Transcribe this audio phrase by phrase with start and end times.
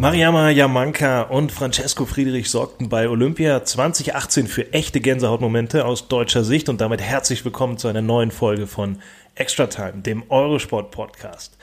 [0.00, 6.70] Mariama Jamanka und Francesco Friedrich sorgten bei Olympia 2018 für echte Gänsehautmomente aus deutscher Sicht
[6.70, 9.02] und damit herzlich willkommen zu einer neuen Folge von
[9.34, 11.58] Extra Time, dem Eurosport Podcast.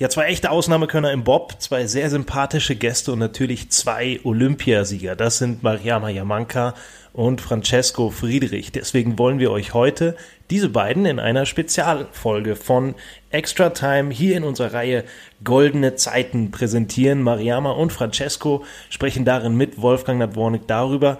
[0.00, 5.16] Ja, zwei echte Ausnahmekönner im Bob, zwei sehr sympathische Gäste und natürlich zwei Olympiasieger.
[5.16, 6.74] Das sind Mariama Jamanka
[7.12, 8.70] und Francesco Friedrich.
[8.70, 10.16] Deswegen wollen wir euch heute
[10.50, 12.94] diese beiden in einer Spezialfolge von
[13.30, 15.02] Extra Time hier in unserer Reihe
[15.42, 17.20] Goldene Zeiten präsentieren.
[17.20, 21.18] Mariama und Francesco sprechen darin mit Wolfgang Nadwornik darüber,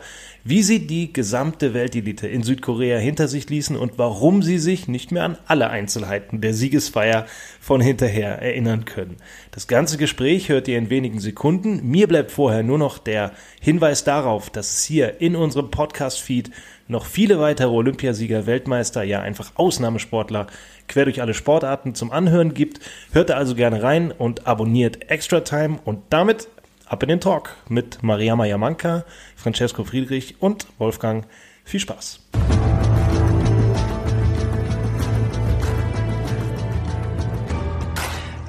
[0.48, 5.12] wie sie die gesamte Weltelite in Südkorea hinter sich ließen und warum sie sich nicht
[5.12, 7.26] mehr an alle Einzelheiten der Siegesfeier
[7.60, 9.18] von hinterher erinnern können.
[9.50, 11.86] Das ganze Gespräch hört ihr in wenigen Sekunden.
[11.86, 16.50] Mir bleibt vorher nur noch der Hinweis darauf, dass es hier in unserem Podcast-Feed
[16.86, 20.46] noch viele weitere Olympiasieger, Weltmeister, ja einfach Ausnahmesportler
[20.88, 22.80] quer durch alle Sportarten zum Anhören gibt.
[23.12, 26.48] Hört da also gerne rein und abonniert Extra Time und damit
[26.88, 29.04] ab in den Talk mit Mariama Jamanka,
[29.36, 31.26] Francesco Friedrich und Wolfgang.
[31.64, 32.20] Viel Spaß.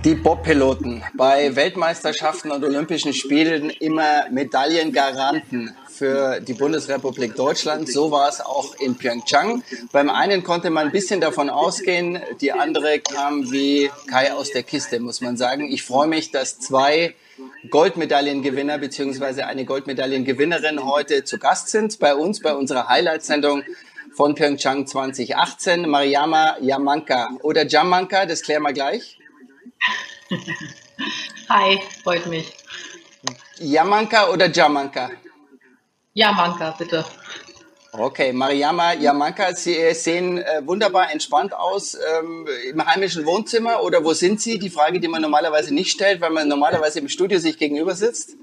[0.05, 7.91] Die Bob-Piloten bei Weltmeisterschaften und Olympischen Spielen immer Medaillengaranten für die Bundesrepublik Deutschland.
[7.91, 9.61] So war es auch in Pyeongchang.
[9.91, 14.63] Beim einen konnte man ein bisschen davon ausgehen, die andere kam wie Kai aus der
[14.63, 15.69] Kiste, muss man sagen.
[15.69, 17.13] Ich freue mich, dass zwei
[17.69, 19.44] Goldmedaillengewinner bzw.
[19.44, 23.63] eine Goldmedaillengewinnerin heute zu Gast sind bei uns, bei unserer Highlight-Sendung
[24.13, 25.88] von Pyeongchang 2018.
[25.88, 29.19] Mariama Yamanka oder Jamanka, das klären wir gleich.
[31.49, 32.53] Hi, freut mich.
[33.59, 35.09] Yamanka oder Jamanka?
[36.13, 37.05] Yamanka, bitte.
[37.91, 44.13] Okay, Mariama Yamanka, Sie sehen äh, wunderbar entspannt aus ähm, im heimischen Wohnzimmer oder wo
[44.13, 44.59] sind Sie?
[44.59, 48.35] Die Frage, die man normalerweise nicht stellt, weil man normalerweise im Studio sich gegenüber sitzt.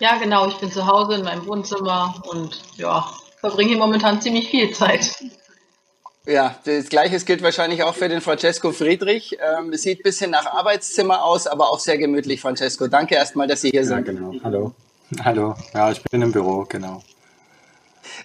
[0.00, 3.06] Ja, genau, ich bin zu Hause in meinem Wohnzimmer und ja,
[3.38, 5.14] verbringe hier momentan ziemlich viel Zeit.
[6.26, 9.38] Ja, das Gleiche gilt wahrscheinlich auch für den Francesco Friedrich.
[9.58, 12.86] Ähm, sieht ein bisschen nach Arbeitszimmer aus, aber auch sehr gemütlich, Francesco.
[12.86, 14.06] Danke erstmal, dass Sie hier sind.
[14.06, 14.34] Ja, genau.
[14.44, 14.74] Hallo.
[15.24, 15.54] Hallo.
[15.72, 17.02] Ja, ich bin im Büro, genau.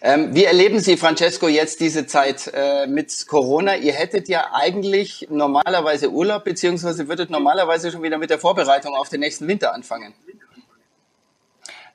[0.02, 3.76] Ähm, wie erleben Sie, Francesco, jetzt diese Zeit äh, mit Corona?
[3.76, 9.10] Ihr hättet ja eigentlich normalerweise Urlaub, beziehungsweise würdet normalerweise schon wieder mit der Vorbereitung auf
[9.10, 10.14] den nächsten Winter anfangen.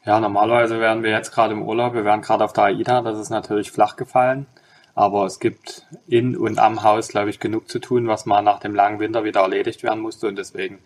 [0.04, 1.94] Ja, normalerweise wären wir jetzt gerade im Urlaub.
[1.94, 3.02] Wir wären gerade auf der AIDA.
[3.02, 4.46] Das ist natürlich flach gefallen.
[4.94, 8.60] Aber es gibt in und am Haus, glaube ich, genug zu tun, was mal nach
[8.60, 10.26] dem langen Winter wieder erledigt werden musste.
[10.26, 10.78] Und deswegen,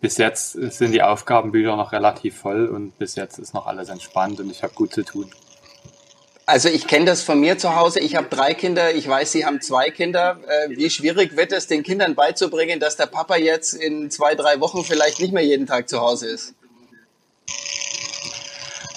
[0.00, 4.40] bis jetzt sind die Aufgabenbücher noch relativ voll und bis jetzt ist noch alles entspannt
[4.40, 5.30] und ich habe gut zu tun.
[6.48, 7.98] Also ich kenne das von mir zu Hause.
[7.98, 8.94] Ich habe drei Kinder.
[8.94, 10.38] Ich weiß, Sie haben zwei Kinder.
[10.46, 14.60] Äh, wie schwierig wird es den Kindern beizubringen, dass der Papa jetzt in zwei, drei
[14.60, 16.54] Wochen vielleicht nicht mehr jeden Tag zu Hause ist?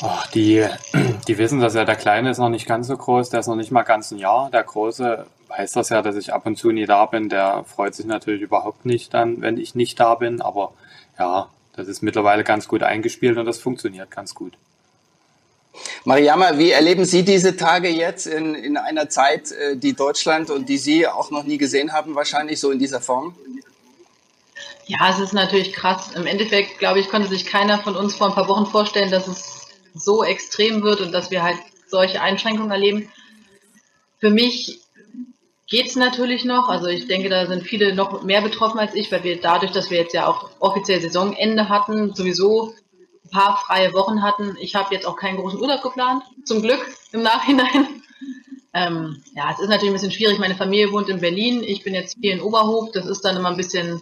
[0.04, 0.64] Oh, die,
[1.28, 3.56] die wissen das ja, der Kleine ist noch nicht ganz so groß, der ist noch
[3.56, 4.52] nicht mal ganz ein Jahr.
[4.52, 7.30] Der Große weiß das ja, dass ich ab und zu nie da bin.
[7.30, 10.40] Der freut sich natürlich überhaupt nicht dann, wenn ich nicht da bin.
[10.44, 10.74] Aber
[11.18, 14.54] ja, das ist mittlerweile ganz gut eingespielt und das funktioniert ganz gut.
[16.06, 20.70] Mariama, wie erleben Sie diese Tage jetzt in, in einer Zeit, äh, die Deutschland und
[20.70, 23.36] die Sie auch noch nie gesehen haben, wahrscheinlich so in dieser Form?
[24.86, 26.12] Ja, es ist natürlich krass.
[26.16, 29.28] Im Endeffekt, glaube ich, konnte sich keiner von uns vor ein paar Wochen vorstellen, dass
[29.28, 31.58] es so extrem wird und dass wir halt
[31.88, 33.12] solche Einschränkungen erleben.
[34.20, 34.82] Für mich
[35.68, 36.70] geht es natürlich noch.
[36.70, 39.92] Also ich denke, da sind viele noch mehr betroffen als ich, weil wir dadurch, dass
[39.92, 42.74] wir jetzt ja auch offiziell Saisonende hatten, sowieso
[43.30, 44.58] paar freie Wochen hatten.
[44.60, 47.88] Ich habe jetzt auch keinen großen Urlaub geplant, zum Glück im Nachhinein.
[48.72, 50.38] Ähm, ja, es ist natürlich ein bisschen schwierig.
[50.38, 51.64] Meine Familie wohnt in Berlin.
[51.64, 52.92] Ich bin jetzt hier in Oberhof.
[52.92, 54.00] Das ist dann immer ein bisschen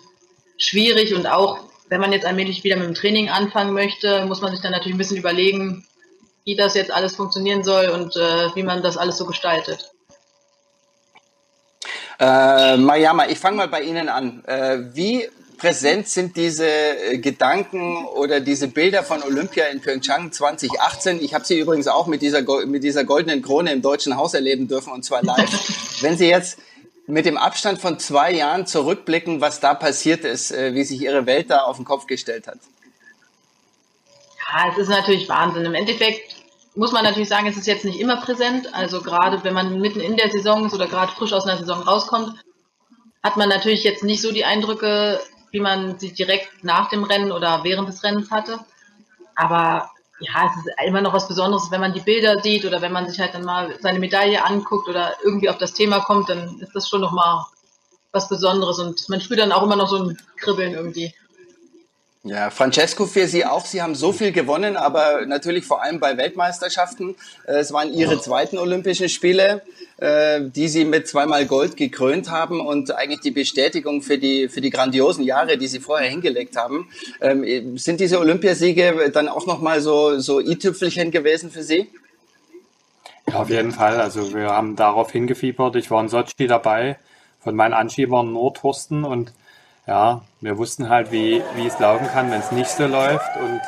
[0.57, 1.59] schwierig und auch
[1.89, 4.95] wenn man jetzt allmählich wieder mit dem Training anfangen möchte, muss man sich dann natürlich
[4.95, 5.85] ein bisschen überlegen,
[6.44, 9.91] wie das jetzt alles funktionieren soll und äh, wie man das alles so gestaltet.
[12.19, 14.44] Äh, Mariama, ich fange mal bei Ihnen an.
[14.45, 21.24] Äh, wie präsent sind diese äh, Gedanken oder diese Bilder von Olympia in Pyeongchang 2018?
[21.24, 24.68] Ich habe sie übrigens auch mit dieser, mit dieser goldenen Krone im Deutschen Haus erleben
[24.68, 25.50] dürfen und zwar live.
[26.01, 26.59] Wenn Sie jetzt
[27.07, 31.25] mit dem Abstand von zwei Jahren zurückblicken, was da passiert ist, äh, wie sich Ihre
[31.25, 32.60] Welt da auf den Kopf gestellt hat?
[34.39, 35.65] Ja, es ist natürlich Wahnsinn.
[35.65, 36.36] Im Endeffekt
[36.75, 38.74] muss man natürlich sagen, es ist jetzt nicht immer präsent.
[38.74, 41.81] Also gerade wenn man mitten in der Saison ist oder gerade frisch aus einer Saison
[41.81, 42.36] rauskommt,
[43.24, 45.19] hat man natürlich jetzt nicht so die Eindrücke,
[45.52, 48.60] wie man sie direkt nach dem Rennen oder während des Rennens hatte.
[49.36, 49.90] Aber
[50.20, 53.08] ja, es ist immer noch was Besonderes, wenn man die Bilder sieht oder wenn man
[53.08, 56.76] sich halt dann mal seine Medaille anguckt oder irgendwie auf das Thema kommt, dann ist
[56.76, 57.46] das schon nochmal
[58.12, 61.14] was Besonderes und man spürt dann auch immer noch so ein Kribbeln irgendwie.
[62.27, 63.65] Ja, Francesco, für Sie auch.
[63.65, 67.15] Sie haben so viel gewonnen, aber natürlich vor allem bei Weltmeisterschaften.
[67.47, 69.62] Äh, es waren Ihre zweiten Olympischen Spiele,
[69.95, 74.59] äh, die Sie mit zweimal Gold gekrönt haben und eigentlich die Bestätigung für die, für
[74.59, 76.89] die grandiosen Jahre, die Sie vorher hingelegt haben.
[77.21, 81.89] Ähm, sind diese Olympiasiege dann auch nochmal so, so i-Tüpfelchen gewesen für Sie?
[83.29, 84.01] Ja, auf jeden Fall.
[84.01, 85.77] Also wir haben darauf hingefiebert.
[85.77, 86.97] Ich war in Sochi dabei.
[87.39, 89.31] Von meinen Anschiebern nur Thorsten und
[89.88, 93.38] ja, wir wussten halt, wie, wie es laufen kann, wenn es nicht so läuft.
[93.38, 93.62] Und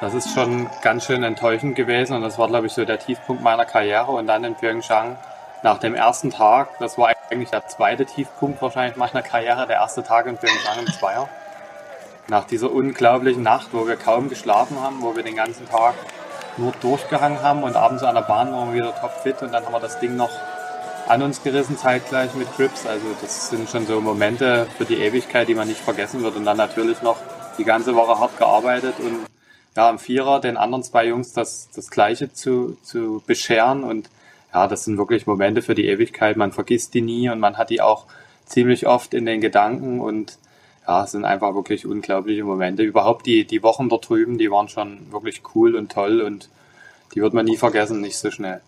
[0.00, 2.16] das ist schon ganz schön enttäuschend gewesen.
[2.16, 4.10] Und das war, glaube ich, so der Tiefpunkt meiner Karriere.
[4.12, 5.18] Und dann in Pyeongchang
[5.62, 10.02] nach dem ersten Tag, das war eigentlich der zweite Tiefpunkt wahrscheinlich meiner Karriere, der erste
[10.02, 11.28] Tag in Pyeongchang im Zweier.
[12.28, 15.94] Nach dieser unglaublichen Nacht, wo wir kaum geschlafen haben, wo wir den ganzen Tag
[16.56, 19.72] nur durchgehangen haben und abends an der Bahn waren wir wieder topfit und dann haben
[19.72, 20.30] wir das Ding noch
[21.12, 22.86] an uns gerissen zeitgleich mit Trips.
[22.86, 26.36] Also das sind schon so Momente für die Ewigkeit, die man nicht vergessen wird.
[26.36, 27.18] Und dann natürlich noch
[27.58, 29.26] die ganze Woche hart gearbeitet und
[29.76, 33.84] ja, am Vierer den anderen zwei Jungs das, das Gleiche zu, zu bescheren.
[33.84, 34.08] Und
[34.54, 36.38] ja, das sind wirklich Momente für die Ewigkeit.
[36.38, 38.06] Man vergisst die nie und man hat die auch
[38.46, 40.38] ziemlich oft in den Gedanken und
[40.88, 42.84] ja, es sind einfach wirklich unglaubliche Momente.
[42.84, 46.48] Überhaupt die, die Wochen dort drüben, die waren schon wirklich cool und toll und
[47.14, 48.62] die wird man nie vergessen, nicht so schnell.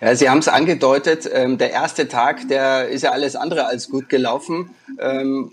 [0.00, 3.88] Ja, Sie haben es angedeutet, ähm, der erste Tag, der ist ja alles andere als
[3.88, 4.70] gut gelaufen.
[4.98, 5.50] Ähm,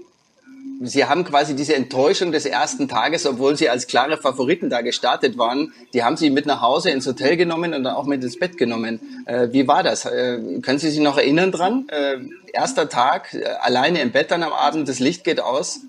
[0.84, 5.38] Sie haben quasi diese Enttäuschung des ersten Tages, obwohl Sie als klare Favoriten da gestartet
[5.38, 8.40] waren, die haben Sie mit nach Hause ins Hotel genommen und dann auch mit ins
[8.40, 9.00] Bett genommen.
[9.26, 10.06] Äh, wie war das?
[10.06, 11.88] Äh, können Sie sich noch erinnern dran?
[11.90, 12.18] Äh,
[12.52, 15.82] erster Tag, äh, alleine im Bett dann am Abend, das Licht geht aus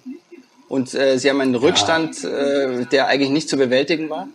[0.68, 4.28] und äh, Sie haben einen Rückstand, äh, der eigentlich nicht zu bewältigen war?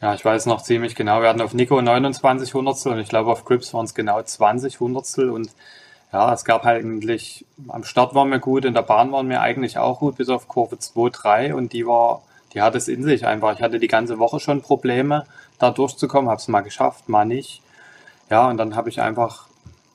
[0.00, 1.22] Ja, ich weiß noch ziemlich genau.
[1.22, 4.78] Wir hatten auf Nico 29 Hundertstel und ich glaube auf Grips waren es genau 20
[4.78, 5.50] Hundertstel und
[6.12, 9.40] ja, es gab halt eigentlich, am Start waren wir gut, in der Bahn waren wir
[9.40, 12.22] eigentlich auch gut, bis auf Kurve 2, 3 und die war,
[12.54, 13.52] die hat es in sich einfach.
[13.54, 15.26] Ich hatte die ganze Woche schon Probleme,
[15.58, 17.60] da durchzukommen, habe es mal geschafft, mal nicht.
[18.30, 19.48] Ja, und dann habe ich einfach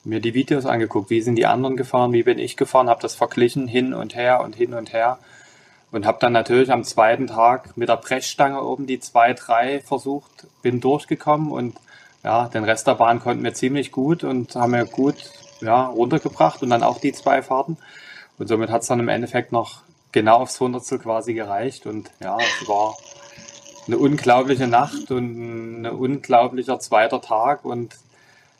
[0.04, 3.14] mir die Videos angeguckt, wie sind die anderen gefahren, wie bin ich gefahren, habe das
[3.14, 5.18] verglichen hin und her und hin und her
[5.94, 10.48] und habe dann natürlich am zweiten Tag mit der Brechstange oben die zwei, drei versucht,
[10.60, 11.76] bin durchgekommen und
[12.24, 15.30] ja, den Rest der Bahn konnten wir ziemlich gut und haben wir gut
[15.60, 17.76] ja, runtergebracht und dann auch die zwei Fahrten.
[18.38, 21.86] Und somit hat es dann im Endeffekt noch genau aufs Hundertstel quasi gereicht.
[21.86, 22.96] Und ja, es war
[23.86, 27.64] eine unglaubliche Nacht und ein unglaublicher zweiter Tag.
[27.64, 27.96] Und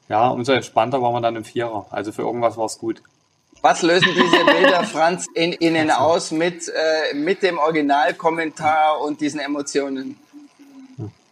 [0.09, 1.87] ja, umso entspannter waren wir dann im Vierer.
[1.91, 3.03] Also für irgendwas war es gut.
[3.65, 9.41] Was lösen diese Bilder, Franz, in Ihnen aus mit, äh, mit dem Originalkommentar und diesen
[9.41, 10.19] Emotionen?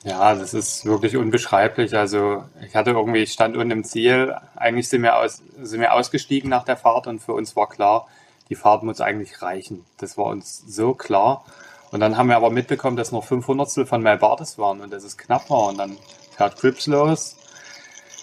[0.02, 1.94] Ja, das ist wirklich unbeschreiblich.
[1.94, 4.34] Also ich hatte irgendwie, ich stand unten im Ziel.
[4.56, 8.08] Eigentlich sind wir, aus, sind wir ausgestiegen nach der Fahrt und für uns war klar,
[8.48, 9.84] die Fahrt muss eigentlich reichen.
[9.98, 11.44] Das war uns so klar.
[11.90, 15.18] Und dann haben wir aber mitbekommen, dass noch 500 von Melbardes waren und dass es
[15.18, 15.68] knapp war.
[15.68, 15.98] Und dann
[16.34, 17.36] fährt Crips los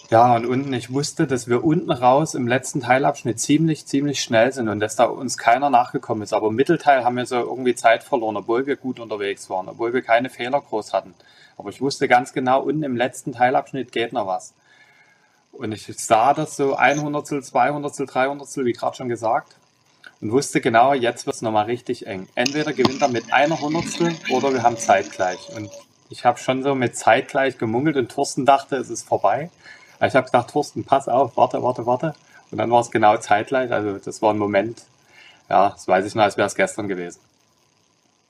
[0.10, 4.51] ja, und unten, ich wusste, dass wir unten raus im letzten Teilabschnitt ziemlich, ziemlich schnell
[4.51, 6.34] sind und dass da uns keiner nachgekommen ist.
[6.34, 9.94] Aber im Mittelteil haben wir so irgendwie Zeit verloren, obwohl wir gut unterwegs waren, obwohl
[9.94, 11.13] wir keine Fehler groß hatten.
[11.58, 14.54] Aber ich wusste ganz genau, unten im letzten Teilabschnitt geht noch was.
[15.51, 19.58] Und ich sah das so 100, 200, 300, wie gerade schon gesagt.
[20.22, 22.28] Und wusste genau, jetzt wird es nochmal richtig eng.
[22.34, 25.50] Entweder gewinnt er mit einer Hundertstel oder wir haben zeitgleich.
[25.56, 25.70] Und
[26.10, 29.51] ich habe schon so mit zeitgleich gemungelt und Thorsten dachte, es ist vorbei.
[30.01, 32.15] Ich habe gedacht, Thorsten, pass auf, warte, warte, warte.
[32.51, 33.72] Und dann war es genau zeitgleich.
[33.72, 34.84] Also das war ein Moment,
[35.50, 37.20] ja, das weiß ich noch, als wäre es gestern gewesen.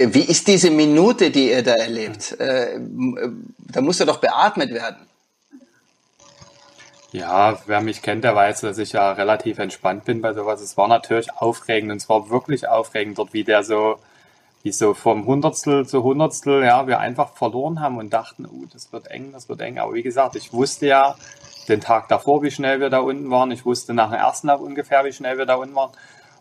[0.02, 2.40] Wie ist diese Minute, die ihr da erlebt?
[2.40, 2.80] Äh,
[3.60, 5.10] da muss er doch beatmet werden.
[7.12, 10.62] Ja, wer mich kennt, der weiß, dass ich ja relativ entspannt bin bei sowas.
[10.62, 13.98] Es war natürlich aufregend und es war wirklich aufregend dort, wie der so,
[14.62, 18.94] wie so vom Hundertstel zu Hundertstel, ja, wir einfach verloren haben und dachten, oh, das
[18.94, 19.80] wird eng, das wird eng.
[19.80, 21.16] Aber wie gesagt, ich wusste ja,
[21.70, 23.52] den Tag davor, wie schnell wir da unten waren.
[23.52, 25.92] Ich wusste nach dem ersten Lauf ungefähr, wie schnell wir da unten waren.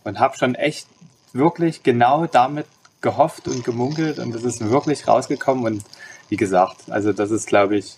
[0.04, 0.86] und habe schon echt
[1.32, 2.66] wirklich genau damit
[3.00, 5.84] gehofft und gemunkelt und es ist wirklich rausgekommen und
[6.28, 7.96] wie gesagt, also das ist, glaube ich,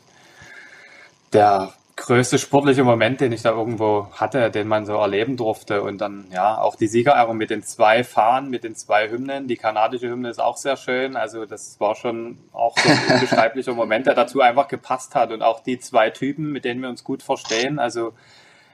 [1.32, 5.82] der größte sportliche Moment, den ich da irgendwo hatte, den man so erleben durfte.
[5.82, 9.48] Und dann, ja, auch die Siegerehrung mit den zwei Fahnen, mit den zwei Hymnen.
[9.48, 11.16] Die kanadische Hymne ist auch sehr schön.
[11.16, 15.30] Also das war schon auch so ein unbeschreiblicher Moment, der dazu einfach gepasst hat.
[15.30, 17.78] Und auch die zwei Typen, mit denen wir uns gut verstehen.
[17.78, 18.12] Also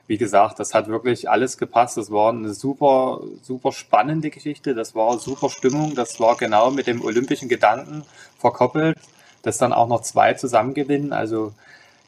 [0.07, 1.97] wie gesagt, das hat wirklich alles gepasst.
[1.97, 4.75] Das war eine super, super spannende Geschichte.
[4.75, 5.97] Das war super Stimmung.
[5.97, 8.05] Das war genau mit dem olympischen Gedanken
[8.39, 8.99] verkoppelt,
[9.43, 11.13] dass dann auch noch zwei zusammen gewinnen.
[11.13, 11.53] Also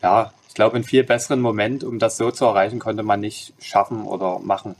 [0.01, 3.53] ja, ich glaube, einen viel besseren Moment, um das so zu erreichen, konnte man nicht
[3.61, 4.75] schaffen oder machen.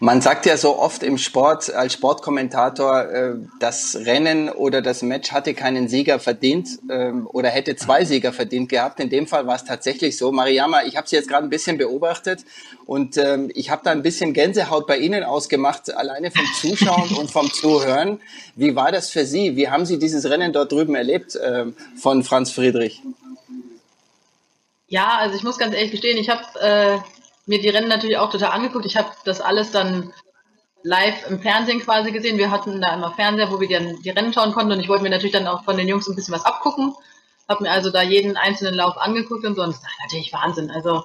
[0.00, 5.32] Man sagt ja so oft im Sport als Sportkommentator, äh, das Rennen oder das Match
[5.32, 9.00] hatte keinen Sieger verdient ähm, oder hätte zwei Sieger verdient gehabt.
[9.00, 10.30] In dem Fall war es tatsächlich so.
[10.32, 12.44] Mariama, ich habe Sie jetzt gerade ein bisschen beobachtet
[12.86, 17.30] und ähm, ich habe da ein bisschen Gänsehaut bei Ihnen ausgemacht, alleine vom Zuschauen und
[17.30, 18.20] vom Zuhören.
[18.54, 19.56] Wie war das für Sie?
[19.56, 23.02] Wie haben Sie dieses Rennen dort drüben erlebt ähm, von Franz Friedrich?
[24.88, 26.98] Ja, also ich muss ganz ehrlich gestehen, ich habe äh,
[27.46, 28.86] mir die Rennen natürlich auch total angeguckt.
[28.86, 30.12] Ich habe das alles dann
[30.82, 32.38] live im Fernsehen quasi gesehen.
[32.38, 35.02] Wir hatten da immer Fernseher, wo wir dann die Rennen schauen konnten und ich wollte
[35.02, 36.94] mir natürlich dann auch von den Jungs ein bisschen was abgucken.
[37.48, 40.70] Habe mir also da jeden einzelnen Lauf angeguckt und so und das ist natürlich Wahnsinn.
[40.70, 41.04] Also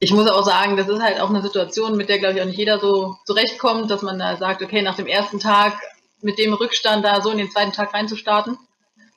[0.00, 2.46] ich muss auch sagen, das ist halt auch eine Situation, mit der glaube ich auch
[2.46, 5.78] nicht jeder so zurechtkommt, dass man da sagt, okay, nach dem ersten Tag
[6.20, 8.58] mit dem Rückstand da so in den zweiten Tag reinzustarten.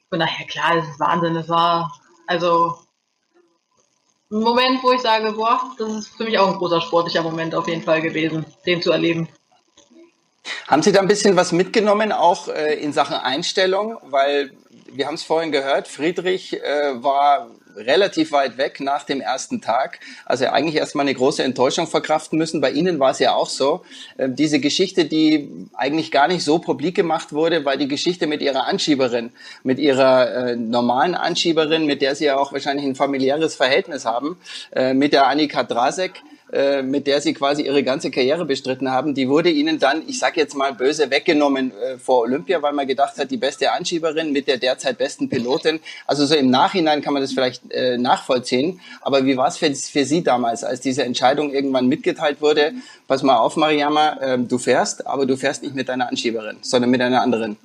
[0.10, 1.34] Von daher, klar, das ist Wahnsinn.
[1.34, 2.78] Das war, also
[4.30, 7.68] Moment, wo ich sage, boah, das ist für mich auch ein großer sportlicher Moment auf
[7.68, 9.30] jeden Fall gewesen, den zu erleben.
[10.68, 13.98] Haben Sie da ein bisschen was mitgenommen, auch äh, in Sachen Einstellung?
[14.04, 14.52] Weil
[14.92, 20.00] wir haben es vorhin gehört, Friedrich äh, war relativ weit weg nach dem ersten Tag.
[20.26, 22.62] Also eigentlich erstmal eine große Enttäuschung verkraften müssen.
[22.62, 23.84] Bei Ihnen war es ja auch so.
[24.18, 28.42] Ähm, diese Geschichte, die eigentlich gar nicht so publik gemacht wurde, war die Geschichte mit
[28.42, 29.32] Ihrer Anschieberin,
[29.64, 34.38] mit Ihrer äh, normalen Anschieberin, mit der Sie ja auch wahrscheinlich ein familiäres Verhältnis haben,
[34.74, 36.22] äh, mit der Annika Drasek.
[36.50, 40.18] Äh, mit der sie quasi ihre ganze Karriere bestritten haben, die wurde ihnen dann, ich
[40.18, 44.32] sage jetzt mal böse, weggenommen äh, vor Olympia, weil man gedacht hat, die beste Anschieberin
[44.32, 45.82] mit der derzeit besten Pilotin.
[46.06, 48.80] Also so im Nachhinein kann man das vielleicht äh, nachvollziehen.
[49.02, 52.72] Aber wie war es für, für Sie damals, als diese Entscheidung irgendwann mitgeteilt wurde?
[53.10, 56.90] Pass mal auf, Mariama, äh, du fährst, aber du fährst nicht mit deiner Anschieberin, sondern
[56.92, 57.58] mit einer anderen.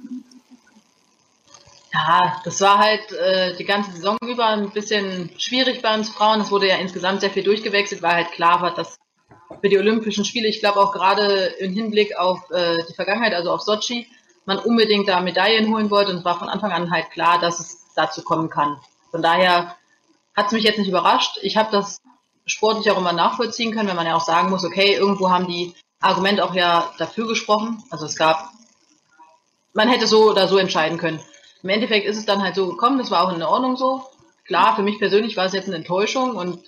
[1.93, 6.41] Ja, das war halt äh, die ganze Saison über ein bisschen schwierig bei uns Frauen.
[6.41, 8.97] Es wurde ja insgesamt sehr viel durchgewechselt, weil halt klar war, dass
[9.61, 13.53] für die Olympischen Spiele, ich glaube auch gerade im Hinblick auf äh, die Vergangenheit, also
[13.53, 14.07] auf Sochi,
[14.47, 17.85] man unbedingt da Medaillen holen wollte und war von Anfang an halt klar, dass es
[17.95, 18.79] dazu kommen kann.
[19.11, 19.77] Von daher
[20.35, 21.39] hat es mich jetzt nicht überrascht.
[21.43, 22.01] Ich habe das
[22.47, 25.75] sportlich auch immer nachvollziehen können, wenn man ja auch sagen muss, okay, irgendwo haben die
[26.01, 27.83] Argumente auch ja dafür gesprochen.
[27.91, 28.51] Also es gab,
[29.75, 31.21] man hätte so oder so entscheiden können.
[31.63, 34.03] Im Endeffekt ist es dann halt so gekommen, das war auch in Ordnung so.
[34.45, 36.59] Klar, für mich persönlich war es jetzt eine Enttäuschung und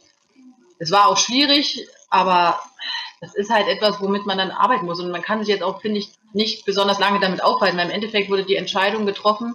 [0.79, 2.61] es war auch schwierig, aber
[3.21, 5.01] das ist halt etwas, womit man dann arbeiten muss.
[5.01, 7.95] Und man kann sich jetzt auch, finde ich, nicht besonders lange damit aufhalten, weil im
[7.95, 9.55] Endeffekt wurde die Entscheidung getroffen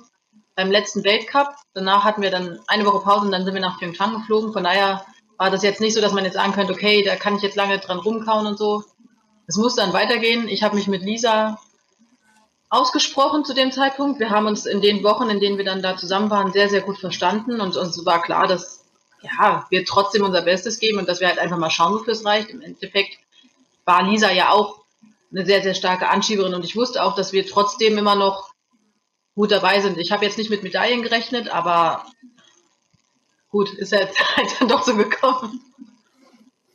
[0.56, 1.56] beim letzten Weltcup.
[1.74, 4.54] Danach hatten wir dann eine Woche Pause und dann sind wir nach Pyeongchang geflogen.
[4.54, 5.06] Von daher
[5.38, 7.56] war das jetzt nicht so, dass man jetzt sagen könnte, okay, da kann ich jetzt
[7.56, 8.84] lange dran rumkauen und so.
[9.48, 10.48] Es muss dann weitergehen.
[10.48, 11.60] Ich habe mich mit Lisa
[12.70, 14.20] ausgesprochen zu dem Zeitpunkt.
[14.20, 16.82] Wir haben uns in den Wochen, in denen wir dann da zusammen waren, sehr, sehr
[16.82, 18.86] gut verstanden und uns war klar, dass
[19.22, 22.26] ja, wir trotzdem unser Bestes geben und dass wir halt einfach mal schauen, wofür es
[22.26, 22.50] reicht.
[22.50, 23.18] Im Endeffekt
[23.86, 24.80] war Lisa ja auch
[25.32, 28.52] eine sehr, sehr starke Anschieberin und ich wusste auch, dass wir trotzdem immer noch
[29.36, 29.98] gut dabei sind.
[29.98, 32.06] Ich habe jetzt nicht mit Medaillen gerechnet, aber
[33.50, 35.62] gut, ist ja jetzt halt dann doch so gekommen.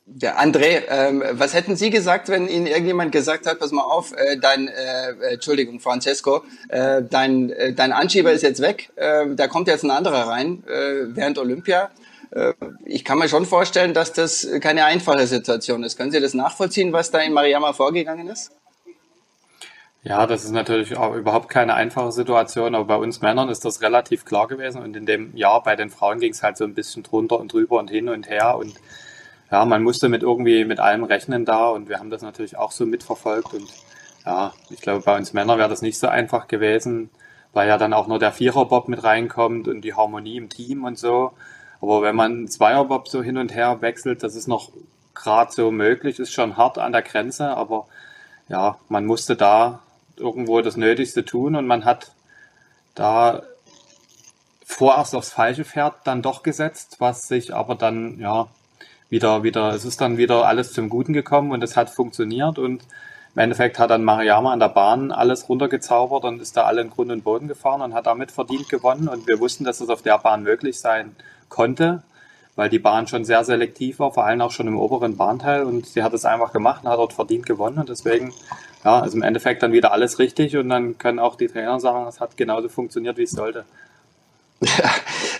[0.06, 4.12] Ja, André, ähm, was hätten Sie gesagt, wenn Ihnen irgendjemand gesagt hat, pass mal auf,
[4.12, 9.48] äh, dein, äh, Entschuldigung, Francesco, äh, dein, äh, dein Anschieber ist jetzt weg, äh, da
[9.48, 11.90] kommt jetzt ein anderer rein äh, während Olympia.
[12.32, 12.52] Äh,
[12.84, 15.96] ich kann mir schon vorstellen, dass das keine einfache Situation ist.
[15.96, 18.52] Können Sie das nachvollziehen, was da in Mariama vorgegangen ist?
[20.02, 23.80] Ja, das ist natürlich auch überhaupt keine einfache Situation, aber bei uns Männern ist das
[23.80, 26.74] relativ klar gewesen und in dem Jahr bei den Frauen ging es halt so ein
[26.74, 28.74] bisschen drunter und drüber und hin und her und
[29.50, 32.72] ja, man musste mit irgendwie mit allem rechnen da und wir haben das natürlich auch
[32.72, 33.68] so mitverfolgt und
[34.24, 37.10] ja, ich glaube, bei uns Männern wäre das nicht so einfach gewesen,
[37.52, 40.98] weil ja dann auch nur der Viererbob mit reinkommt und die Harmonie im Team und
[40.98, 41.32] so.
[41.80, 44.70] Aber wenn man Zweierbob so hin und her wechselt, das ist noch
[45.14, 47.86] gerade so möglich, ist schon hart an der Grenze, aber
[48.48, 49.80] ja, man musste da
[50.16, 52.12] irgendwo das Nötigste tun und man hat
[52.94, 53.42] da
[54.64, 58.48] vorerst aufs falsche Pferd dann doch gesetzt, was sich aber dann ja
[59.08, 62.84] wieder, wieder, es ist dann wieder alles zum Guten gekommen und es hat funktioniert und
[63.34, 66.90] Im Endeffekt hat dann Mariama an der Bahn alles runtergezaubert und ist da alle in
[66.90, 69.08] Grund und Boden gefahren und hat damit verdient gewonnen.
[69.08, 71.16] Und wir wussten, dass es auf der Bahn möglich sein
[71.48, 72.04] konnte,
[72.54, 75.64] weil die Bahn schon sehr selektiv war, vor allem auch schon im oberen Bahnteil.
[75.64, 77.80] Und sie hat es einfach gemacht und hat dort verdient gewonnen.
[77.80, 78.32] Und deswegen,
[78.84, 80.56] ja, also im Endeffekt dann wieder alles richtig.
[80.56, 83.64] Und dann können auch die Trainer sagen, es hat genauso funktioniert, wie es sollte.
[84.60, 84.90] Ja,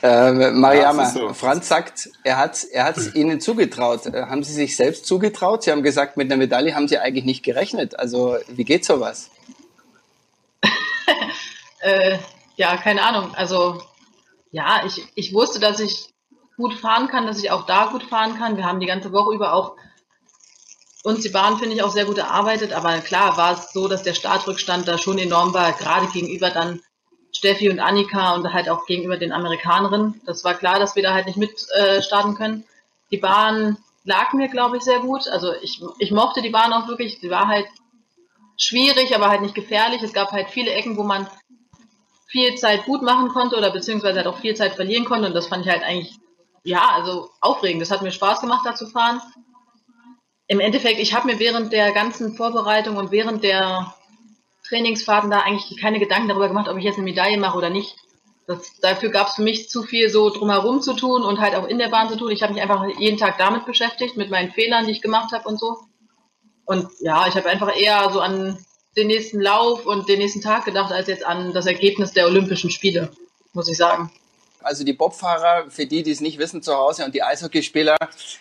[0.29, 1.33] äh, Mariama, so.
[1.33, 4.07] Franz sagt, er hat er hat es Ihnen zugetraut.
[4.07, 5.63] Äh, haben Sie sich selbst zugetraut?
[5.63, 7.99] Sie haben gesagt, mit einer Medaille haben Sie eigentlich nicht gerechnet.
[7.99, 9.31] Also wie geht sowas?
[11.81, 12.19] äh,
[12.57, 13.35] ja, keine Ahnung.
[13.35, 13.81] Also
[14.51, 16.13] ja, ich, ich wusste, dass ich
[16.57, 18.57] gut fahren kann, dass ich auch da gut fahren kann.
[18.57, 19.77] Wir haben die ganze Woche über auch
[21.03, 22.73] uns die Bahn, finde ich, auch sehr gut erarbeitet.
[22.73, 26.81] Aber klar war es so, dass der Startrückstand da schon enorm war, gerade gegenüber dann
[27.37, 30.21] Steffi und Annika und halt auch gegenüber den Amerikanerinnen.
[30.25, 32.65] Das war klar, dass wir da halt nicht mit äh, starten können.
[33.11, 35.29] Die Bahn lag mir, glaube ich, sehr gut.
[35.29, 37.19] Also ich, ich mochte die Bahn auch wirklich.
[37.21, 37.67] Sie war halt
[38.57, 40.03] schwierig, aber halt nicht gefährlich.
[40.03, 41.29] Es gab halt viele Ecken, wo man
[42.29, 45.27] viel Zeit gut machen konnte oder beziehungsweise halt auch viel Zeit verlieren konnte.
[45.27, 46.17] Und das fand ich halt eigentlich,
[46.63, 47.83] ja, also aufregend.
[47.83, 49.21] Das hat mir Spaß gemacht, da zu fahren.
[50.47, 53.95] Im Endeffekt, ich habe mir während der ganzen Vorbereitung und während der
[54.69, 57.97] Trainingsfahrten da eigentlich keine Gedanken darüber gemacht, ob ich jetzt eine Medaille mache oder nicht.
[58.47, 61.67] Das, dafür gab es für mich zu viel so drumherum zu tun und halt auch
[61.67, 62.31] in der Bahn zu tun.
[62.31, 65.49] Ich habe mich einfach jeden Tag damit beschäftigt, mit meinen Fehlern, die ich gemacht habe
[65.49, 65.79] und so.
[66.67, 68.59] Und ja, ich habe einfach eher so an
[68.97, 72.71] den nächsten Lauf und den nächsten Tag gedacht, als jetzt an das Ergebnis der Olympischen
[72.71, 73.11] Spiele,
[73.53, 74.11] muss ich sagen.
[74.65, 77.97] Also die Bobfahrer, für die, die es nicht wissen zu Hause und die Eishockeyspieler,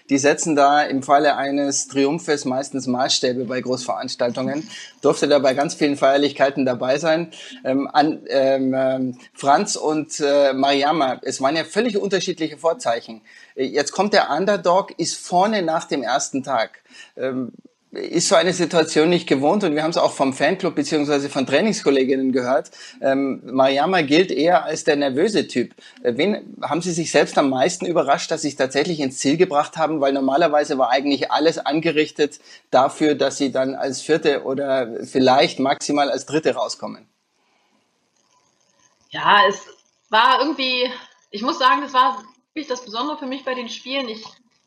[0.09, 4.69] die setzen da im Falle eines Triumphes meistens Maßstäbe bei Großveranstaltungen.
[5.01, 7.31] Durfte da bei ganz vielen Feierlichkeiten dabei sein.
[7.63, 13.21] Ähm, an, ähm, ähm Franz und äh, Mariama, es waren ja völlig unterschiedliche Vorzeichen.
[13.55, 16.81] Jetzt kommt der Underdog, ist vorne nach dem ersten Tag.
[17.15, 17.51] Ähm,
[17.93, 21.45] ist so eine Situation nicht gewohnt und wir haben es auch vom Fanclub beziehungsweise von
[21.45, 22.71] Trainingskolleginnen gehört.
[23.01, 25.75] Ähm, Mariama gilt eher als der nervöse Typ.
[26.01, 29.37] Äh, wen haben Sie sich selbst am meisten überrascht, dass Sie es tatsächlich ins Ziel
[29.37, 30.01] gebracht haben?
[30.01, 32.39] Weil normalerweise war eigentlich alles angerichtet
[32.71, 37.07] dafür, dass Sie dann als Vierte oder vielleicht maximal als Dritte rauskommen.
[39.09, 39.59] Ja, es
[40.09, 40.89] war irgendwie,
[41.29, 44.09] ich muss sagen, das war wirklich das Besondere für mich bei den Spielen.
[44.09, 44.23] Ich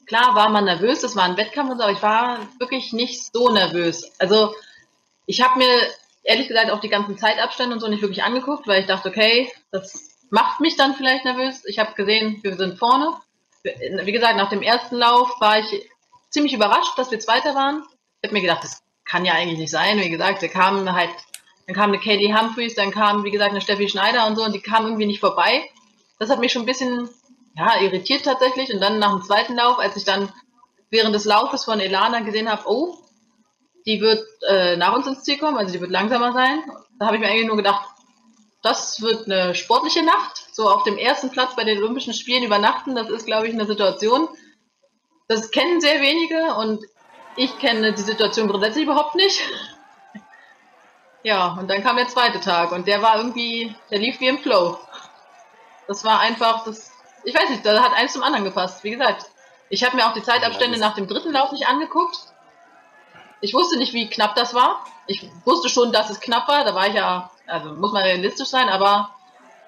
[0.07, 3.33] klar war man nervös, das war ein Wettkampf und so, aber ich war wirklich nicht
[3.33, 4.13] so nervös.
[4.19, 4.55] Also
[5.27, 5.69] ich habe mir
[6.23, 9.51] ehrlich gesagt auch die ganzen Zeitabstände und so nicht wirklich angeguckt, weil ich dachte, okay,
[9.71, 11.65] das macht mich dann vielleicht nervös.
[11.67, 13.15] Ich habe gesehen, wir sind vorne.
[13.63, 15.89] Wie gesagt, nach dem ersten Lauf war ich
[16.31, 17.83] ziemlich überrascht, dass wir Zweiter waren.
[18.21, 19.99] Ich habe mir gedacht, das kann ja eigentlich nicht sein.
[19.99, 21.11] Wie gesagt, da kamen halt,
[21.67, 24.53] dann kam eine Katie Humphreys, dann kam, wie gesagt, eine Steffi Schneider und so und
[24.53, 25.69] die kamen irgendwie nicht vorbei.
[26.19, 27.09] Das hat mich schon ein bisschen
[27.57, 28.73] ja, irritiert tatsächlich.
[28.73, 30.33] Und dann nach dem zweiten Lauf, als ich dann
[30.91, 32.99] während des Laufes von Elana gesehen habe, oh,
[33.87, 36.63] die wird äh, nach uns ins Ziel kommen, also die wird langsamer sein.
[36.99, 37.89] Da habe ich mir eigentlich nur gedacht,
[38.63, 40.49] das wird eine sportliche Nacht.
[40.53, 43.67] So auf dem ersten Platz bei den Olympischen Spielen übernachten, das ist, glaube ich, eine
[43.67, 44.29] Situation.
[45.29, 46.85] Das kennen sehr wenige und
[47.37, 49.41] ich kenne die Situation grundsätzlich überhaupt nicht.
[51.23, 54.39] Ja, und dann kam der zweite Tag und der war irgendwie, der lief wie im
[54.39, 54.79] Flow.
[55.89, 56.93] Das war einfach, das
[57.27, 58.85] ich weiß nicht, da hat eins zum anderen gepasst.
[58.85, 59.27] Wie gesagt,
[59.69, 62.17] ich habe mir auch die Zeitabstände nach dem dritten Lauf nicht angeguckt.
[63.41, 64.87] Ich wusste nicht, wie knapp das war.
[65.09, 66.65] Ich wusste schon, dass es knapp war.
[66.65, 69.11] Da war ich ja, also muss man realistisch sein, aber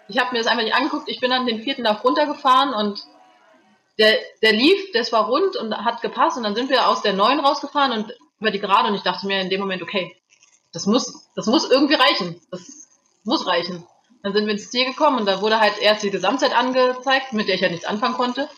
[0.06, 1.08] ich habe mir das einfach nicht angeguckt.
[1.08, 3.02] Ich bin dann den vierten Lauf runtergefahren und
[3.98, 7.12] der, der lief, das war rund und hat gepasst und dann sind wir aus der
[7.12, 10.16] neuen rausgefahren und über die Gerade und ich dachte mir in dem Moment, okay,
[10.72, 12.40] das muss, das muss irgendwie reichen.
[12.52, 12.88] Das
[13.24, 13.84] muss reichen.
[14.22, 17.48] Dann sind wir ins Ziel gekommen und da wurde halt erst die Gesamtzeit angezeigt, mit
[17.48, 18.48] der ich ja halt nichts anfangen konnte.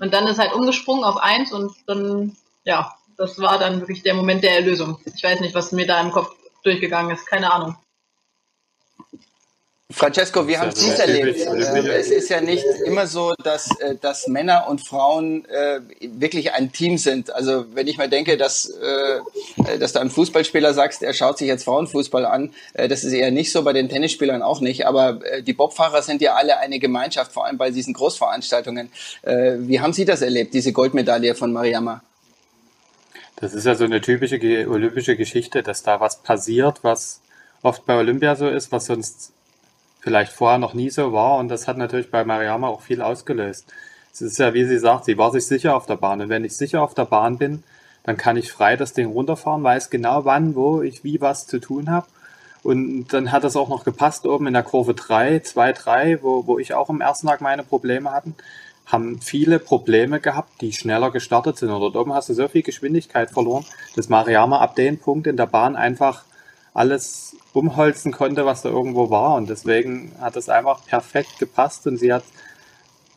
[0.00, 4.14] Und dann ist halt umgesprungen auf eins und dann, ja, das war dann wirklich der
[4.14, 4.98] Moment der Erlösung.
[5.04, 7.76] Ich weiß nicht, was mir da im Kopf durchgegangen ist, keine Ahnung.
[9.92, 11.38] Francesco, wie haben Sie es erlebt?
[11.38, 16.52] Äh, es ist ja nicht immer so, dass, äh, dass Männer und Frauen äh, wirklich
[16.52, 17.34] ein Team sind.
[17.34, 18.72] Also wenn ich mal denke, dass,
[19.78, 23.52] dass du einem Fußballspieler sagst, er schaut sich jetzt Frauenfußball an, das ist eher nicht
[23.52, 24.86] so, bei den Tennisspielern auch nicht.
[24.86, 28.90] Aber die Bobfahrer sind ja alle eine Gemeinschaft, vor allem bei diesen Großveranstaltungen.
[29.22, 32.02] Wie haben Sie das erlebt, diese Goldmedaille von Mariama?
[33.36, 37.20] Das ist ja so eine typische olympische Geschichte, dass da was passiert, was
[37.62, 39.32] oft bei Olympia so ist, was sonst
[40.02, 41.38] vielleicht vorher noch nie so war.
[41.38, 43.72] Und das hat natürlich bei Mariama auch viel ausgelöst.
[44.12, 46.20] Es ist ja, wie sie sagt, sie war sich sicher auf der Bahn.
[46.20, 47.62] Und wenn ich sicher auf der Bahn bin,
[48.02, 51.60] dann kann ich frei das Ding runterfahren, weiß genau wann, wo ich wie was zu
[51.60, 52.06] tun habe.
[52.62, 56.46] Und dann hat das auch noch gepasst oben in der Kurve 3, 2, 3, wo,
[56.46, 58.34] wo ich auch am ersten Tag meine Probleme hatten.
[58.86, 61.70] haben viele Probleme gehabt, die schneller gestartet sind.
[61.70, 63.64] Und dort oben hast du so viel Geschwindigkeit verloren,
[63.96, 66.24] dass Mariama ab dem Punkt in der Bahn einfach
[66.74, 69.34] alles umholzen konnte, was da irgendwo war.
[69.34, 72.24] Und deswegen hat es einfach perfekt gepasst und sie hat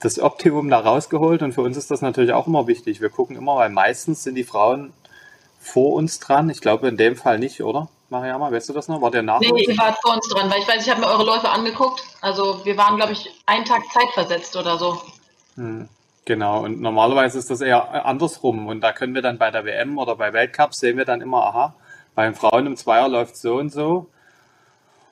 [0.02, 1.42] das Optimum da rausgeholt.
[1.42, 3.02] Und für uns ist das natürlich auch immer wichtig.
[3.02, 4.94] Wir gucken immer, weil meistens sind die Frauen
[5.60, 6.50] vor uns dran.
[6.50, 7.90] Ich glaube in dem Fall nicht, oder?
[8.10, 9.02] Mariama, weißt du das noch?
[9.02, 9.40] War der nach?
[9.40, 12.04] Nee, ihr wart vor uns dran, weil ich weiß, ich habe mir eure Läufe angeguckt.
[12.22, 15.02] Also wir waren, glaube ich, einen Tag zeitversetzt oder so.
[15.56, 15.90] Hm,
[16.26, 18.68] genau, und normalerweise ist das eher andersrum.
[18.68, 21.46] Und da können wir dann bei der WM oder bei Weltcups sehen wir dann immer,
[21.46, 21.74] aha,
[22.16, 24.08] bei den Frauen im Zweier läuft so und so.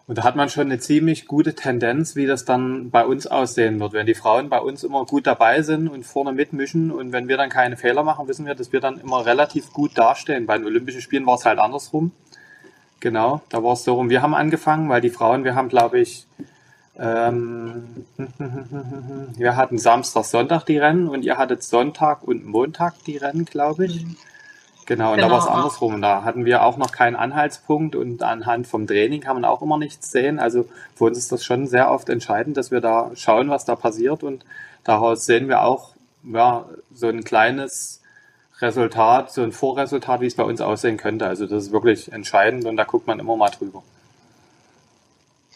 [0.06, 3.80] Und da hat man schon eine ziemlich gute Tendenz, wie das dann bei uns aussehen
[3.80, 3.94] wird.
[3.94, 7.38] Wenn die Frauen bei uns immer gut dabei sind und vorne mitmischen und wenn wir
[7.38, 10.46] dann keine Fehler machen, wissen wir, dass wir dann immer relativ gut dastehen.
[10.46, 12.12] Bei den Olympischen Spielen war es halt andersrum.
[13.00, 14.10] Genau, da war es so rum.
[14.10, 16.28] Wir haben angefangen, weil die Frauen, wir haben, glaube ich,
[16.98, 18.06] ähm,
[19.38, 23.86] wir hatten Samstag, Sonntag die Rennen und ihr hattet Sonntag und Montag die Rennen, glaube
[23.86, 24.06] ich.
[24.86, 25.30] Genau, und genau.
[25.30, 26.02] da war es andersrum.
[26.02, 29.78] Da hatten wir auch noch keinen Anhaltspunkt und anhand vom Training kann man auch immer
[29.78, 30.40] nichts sehen.
[30.40, 30.66] Also
[30.96, 34.24] für uns ist das schon sehr oft entscheidend, dass wir da schauen, was da passiert
[34.24, 34.46] und
[34.84, 35.90] daraus sehen wir auch
[36.24, 38.02] ja, so ein kleines
[38.60, 41.28] Resultat, so ein Vorresultat, wie es bei uns aussehen könnte.
[41.28, 43.84] Also das ist wirklich entscheidend und da guckt man immer mal drüber.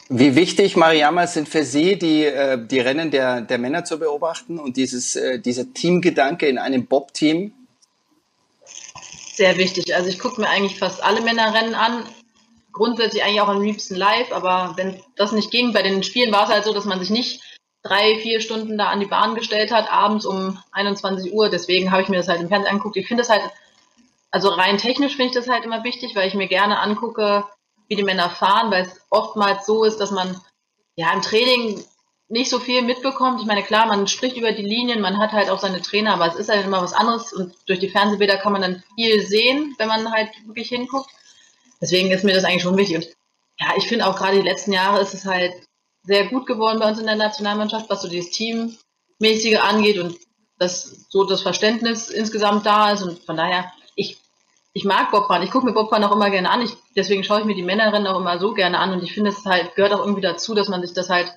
[0.09, 4.57] Wie wichtig, Mariama, sind für Sie die, äh, die Rennen der, der Männer zu beobachten
[4.57, 7.51] und dieses, äh, dieser Teamgedanke in einem Bob-Team?
[9.37, 9.93] Sehr wichtig.
[9.93, 12.03] Also ich gucke mir eigentlich fast alle Männerrennen an.
[12.73, 16.45] Grundsätzlich eigentlich auch am liebsten live, aber wenn das nicht ging, bei den Spielen war
[16.45, 17.43] es halt so, dass man sich nicht
[17.83, 21.49] drei, vier Stunden da an die Bahn gestellt hat, abends um 21 Uhr.
[21.49, 22.97] Deswegen habe ich mir das halt im Fernsehen angeguckt.
[22.97, 23.43] Ich finde das halt,
[24.31, 27.45] also rein technisch finde ich das halt immer wichtig, weil ich mir gerne angucke,
[27.89, 30.35] wie die Männer fahren, weil es oftmals so ist, dass man
[30.95, 31.85] ja im Training
[32.29, 33.39] nicht so viel mitbekommt.
[33.39, 36.27] Ich meine, klar, man spricht über die Linien, man hat halt auch seine Trainer, aber
[36.27, 39.75] es ist halt immer was anderes und durch die Fernsehbilder kann man dann viel sehen,
[39.77, 41.09] wenn man halt wirklich hinguckt.
[41.81, 42.97] Deswegen ist mir das eigentlich schon wichtig.
[42.97, 43.07] Und
[43.59, 45.53] ja, ich finde auch gerade die letzten Jahre ist es halt
[46.03, 50.17] sehr gut geworden bei uns in der Nationalmannschaft, was so dieses Teammäßige angeht und
[50.59, 53.03] dass so das Verständnis insgesamt da ist.
[53.03, 54.17] Und von daher, ich,
[54.73, 55.43] ich mag Bobfahren.
[55.43, 56.61] Ich gucke mir Bobfahren auch immer gerne an.
[56.61, 58.91] Ich, deswegen schaue ich mir die Männerrennen auch immer so gerne an.
[58.91, 61.31] Und ich finde, es halt gehört auch irgendwie dazu, dass man sich das halt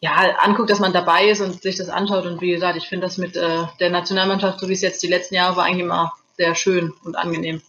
[0.00, 2.24] ja, anguckt, dass man dabei ist und sich das anschaut.
[2.24, 5.08] Und wie gesagt, ich finde das mit äh, der Nationalmannschaft, so wie es jetzt die
[5.08, 7.60] letzten Jahre war, eigentlich immer sehr schön und angenehm.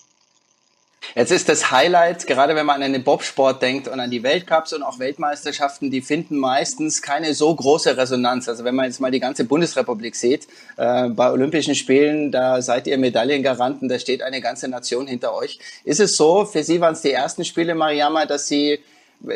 [1.16, 4.72] Jetzt ist das Highlight, gerade wenn man an den Bobsport denkt und an die Weltcups
[4.72, 8.48] und auch Weltmeisterschaften, die finden meistens keine so große Resonanz.
[8.48, 12.88] Also wenn man jetzt mal die ganze Bundesrepublik sieht, äh, bei Olympischen Spielen, da seid
[12.88, 15.60] ihr Medaillengaranten, da steht eine ganze Nation hinter euch.
[15.84, 18.80] Ist es so, für Sie waren es die ersten Spiele, Mariama, dass Sie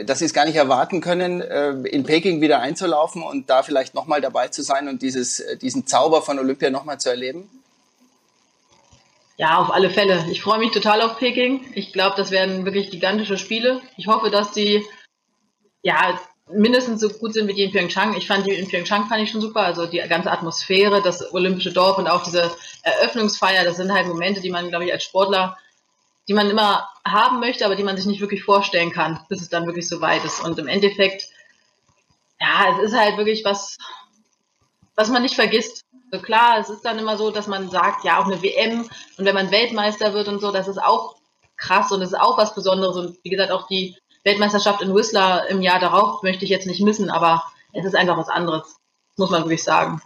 [0.06, 3.94] dass sie es gar nicht erwarten können, äh, in Peking wieder einzulaufen und da vielleicht
[3.94, 7.50] nochmal dabei zu sein und dieses, äh, diesen Zauber von Olympia nochmal zu erleben?
[9.38, 10.26] Ja, auf alle Fälle.
[10.32, 11.62] Ich freue mich total auf Peking.
[11.76, 13.82] Ich glaube, das werden wirklich gigantische Spiele.
[13.98, 14.86] Ich hoffe, dass die
[15.84, 16.20] ja
[16.50, 18.16] mindestens so gut sind wie die in Pyeongchang.
[18.16, 19.62] Ich fand die in Pyeongchang fand ich schon super.
[19.62, 22.50] Also die ganze Atmosphäre, das olympische Dorf und auch diese
[22.84, 25.58] Eröffnungsfeier, das sind halt Momente, die man, glaube ich, als Sportler,
[26.28, 29.50] die man immer haben möchte, aber die man sich nicht wirklich vorstellen kann, bis es
[29.50, 30.44] dann wirklich so weit ist.
[30.44, 31.28] Und im Endeffekt,
[32.40, 33.78] ja, es ist halt wirklich was,
[34.96, 35.82] was man nicht vergisst.
[36.12, 39.26] So klar, es ist dann immer so, dass man sagt, ja, auch eine WM und
[39.26, 41.16] wenn man Weltmeister wird und so, das ist auch
[41.58, 42.96] krass und das ist auch was Besonderes.
[42.96, 46.82] Und wie gesagt, auch die Weltmeisterschaft in Whistler im Jahr darauf möchte ich jetzt nicht
[46.82, 48.78] missen, aber es ist einfach was anderes,
[49.18, 50.02] muss man wirklich sagen.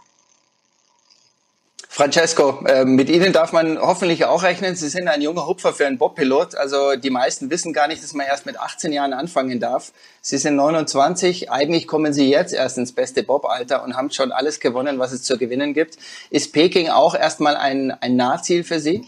[2.00, 4.74] Francesco, äh, mit Ihnen darf man hoffentlich auch rechnen.
[4.74, 6.54] Sie sind ein junger Hupfer für einen Bobpilot.
[6.54, 9.92] Also die meisten wissen gar nicht, dass man erst mit 18 Jahren anfangen darf.
[10.22, 11.52] Sie sind 29.
[11.52, 15.24] Eigentlich kommen Sie jetzt erst ins beste Bobalter und haben schon alles gewonnen, was es
[15.24, 15.98] zu gewinnen gibt.
[16.30, 19.04] Ist Peking auch erstmal ein, ein Nahziel für Sie?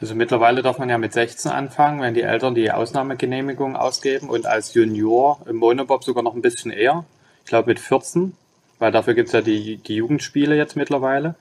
[0.00, 4.46] Also mittlerweile darf man ja mit 16 anfangen, wenn die Eltern die Ausnahmegenehmigung ausgeben und
[4.46, 7.04] als Junior im Monobob sogar noch ein bisschen eher.
[7.42, 8.36] Ich glaube mit 14
[8.80, 11.36] weil dafür gibt's ja die, die Jugendspiele jetzt mittlerweile.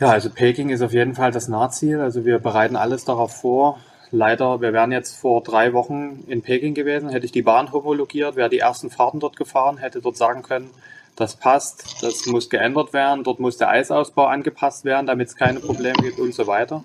[0.00, 2.00] Ja, also Peking ist auf jeden Fall das Nahziel.
[2.00, 3.78] Also wir bereiten alles darauf vor.
[4.10, 8.34] Leider, wir wären jetzt vor drei Wochen in Peking gewesen, hätte ich die Bahn homologiert,
[8.34, 10.68] wäre die ersten Fahrten dort gefahren, hätte dort sagen können,
[11.14, 15.60] das passt, das muss geändert werden, dort muss der Eisausbau angepasst werden, damit es keine
[15.60, 16.82] Probleme gibt und so weiter.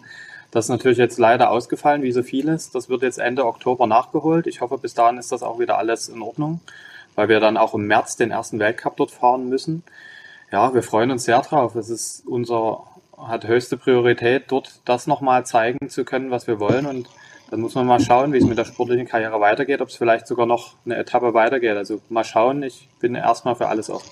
[0.51, 2.69] Das ist natürlich jetzt leider ausgefallen, wie so vieles.
[2.69, 4.45] Das wird jetzt Ende Oktober nachgeholt.
[4.45, 6.59] Ich hoffe, bis dahin ist das auch wieder alles in Ordnung
[7.15, 9.83] weil wir dann auch im März den ersten Weltcup dort fahren müssen.
[10.51, 11.75] Ja, wir freuen uns sehr drauf.
[11.75, 12.83] Es ist unser,
[13.17, 16.85] hat höchste Priorität, dort das nochmal zeigen zu können, was wir wollen.
[16.85, 17.09] Und
[17.49, 20.27] dann muss man mal schauen, wie es mit der sportlichen Karriere weitergeht, ob es vielleicht
[20.27, 21.77] sogar noch eine Etappe weitergeht.
[21.77, 24.09] Also mal schauen, ich bin erstmal für alles offen.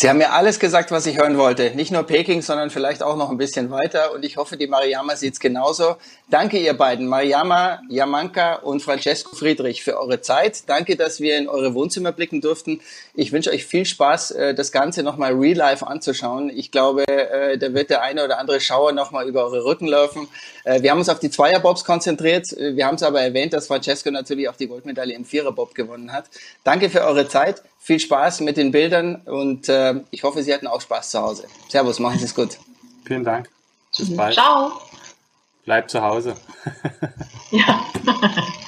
[0.00, 1.72] Sie haben mir alles gesagt, was ich hören wollte.
[1.74, 4.12] Nicht nur Peking, sondern vielleicht auch noch ein bisschen weiter.
[4.12, 5.96] Und ich hoffe, die Mariama sieht's genauso.
[6.30, 10.68] Danke, ihr beiden, Mariama, Jamanka und Francesco Friedrich, für eure Zeit.
[10.68, 12.80] Danke, dass wir in eure Wohnzimmer blicken durften.
[13.14, 16.48] Ich wünsche euch viel Spaß, äh, das Ganze nochmal real life anzuschauen.
[16.48, 20.28] Ich glaube, äh, da wird der eine oder andere Schauer nochmal über eure Rücken laufen.
[20.62, 22.54] Äh, wir haben uns auf die Zweierbobs konzentriert.
[22.56, 26.26] Wir haben es aber erwähnt, dass Francesco natürlich auch die Goldmedaille im Viererbob gewonnen hat.
[26.62, 27.64] Danke für eure Zeit.
[27.88, 31.46] Viel Spaß mit den Bildern und äh, ich hoffe, Sie hatten auch Spaß zu Hause.
[31.70, 32.58] Servus, machen Sie es gut.
[33.06, 33.48] Vielen Dank.
[33.96, 34.34] Bis bald.
[34.34, 34.72] Ciao.
[35.64, 36.34] Bleibt zu Hause.
[37.50, 37.86] ja.